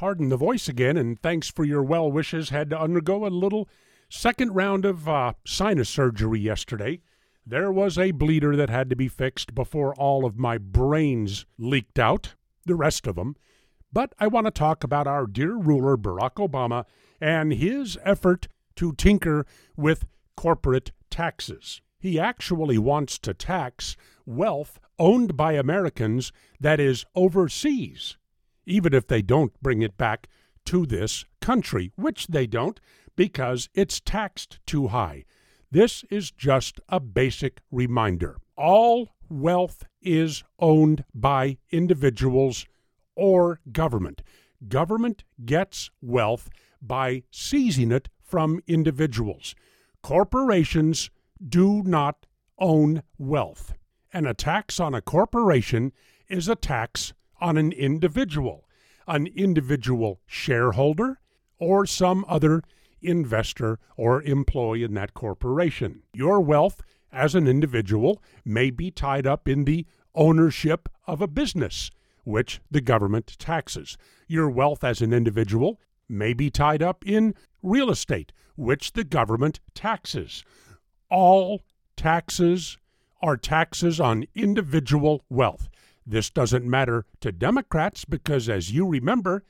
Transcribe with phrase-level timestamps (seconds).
[0.00, 2.48] Pardon the voice again, and thanks for your well wishes.
[2.48, 3.68] Had to undergo a little
[4.08, 7.02] second round of uh, sinus surgery yesterday.
[7.44, 11.98] There was a bleeder that had to be fixed before all of my brains leaked
[11.98, 13.36] out, the rest of them.
[13.92, 16.86] But I want to talk about our dear ruler, Barack Obama,
[17.20, 19.44] and his effort to tinker
[19.76, 21.82] with corporate taxes.
[21.98, 28.16] He actually wants to tax wealth owned by Americans that is overseas
[28.70, 30.28] even if they don't bring it back
[30.64, 32.80] to this country, which they don't
[33.16, 35.24] because it's taxed too high.
[35.70, 38.38] This is just a basic reminder.
[38.56, 42.66] All wealth is owned by individuals
[43.14, 44.22] or government.
[44.68, 46.48] Government gets wealth
[46.82, 49.54] by seizing it from individuals.
[50.02, 51.10] Corporations
[51.46, 52.26] do not
[52.58, 53.74] own wealth.
[54.12, 55.92] And a tax on a corporation
[56.28, 58.66] is a tax on an individual,
[59.06, 61.20] an individual shareholder,
[61.58, 62.62] or some other
[63.02, 66.02] investor or employee in that corporation.
[66.12, 66.80] Your wealth
[67.12, 71.90] as an individual may be tied up in the ownership of a business,
[72.24, 73.96] which the government taxes.
[74.26, 79.60] Your wealth as an individual may be tied up in real estate, which the government
[79.74, 80.44] taxes.
[81.08, 81.62] All
[81.96, 82.78] taxes
[83.22, 85.68] are taxes on individual wealth.
[86.06, 89.44] This doesn't matter to Democrats because, as you remember,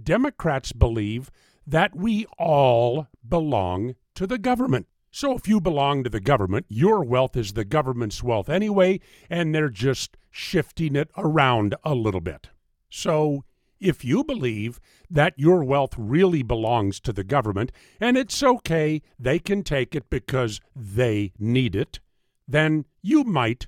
[0.00, 1.30] Democrats believe
[1.66, 4.86] that we all belong to the government.
[5.10, 9.00] So if you belong to the government, your wealth is the government's wealth anyway,
[9.30, 12.50] and they're just shifting it around a little bit.
[12.90, 13.44] So
[13.80, 14.80] if you believe
[15.10, 20.10] that your wealth really belongs to the government and it's okay, they can take it
[20.10, 22.00] because they need it,
[22.46, 23.66] then you might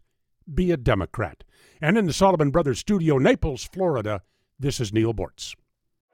[0.54, 1.44] be a Democrat.
[1.80, 4.22] And in the Solomon Brothers studio, Naples, Florida,
[4.58, 5.54] this is Neal Boortz.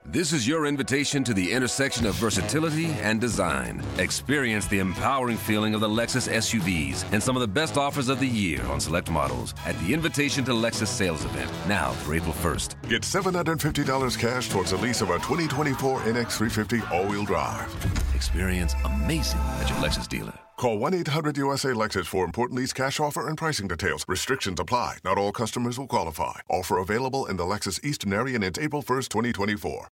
[0.07, 3.83] This is your invitation to the intersection of versatility and design.
[3.97, 8.21] Experience the empowering feeling of the Lexus SUVs and some of the best offers of
[8.21, 12.35] the year on select models at the Invitation to Lexus sales event, now through April
[12.35, 12.75] 1st.
[12.87, 17.75] Get $750 cash towards the lease of a 2024 NX350 all wheel drive.
[18.15, 20.44] Experience amazing at your Lexus dealer.
[20.57, 24.05] Call 1 800 USA Lexus for important lease cash offer and pricing details.
[24.07, 24.99] Restrictions apply.
[25.05, 26.41] Not all customers will qualify.
[26.49, 29.83] Offer available in the Lexus Eastern area it's April 1st, 2024.